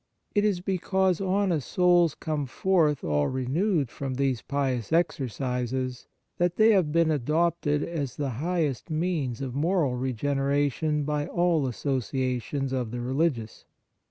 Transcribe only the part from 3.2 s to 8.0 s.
renewed from these pious exercises that they have been adopted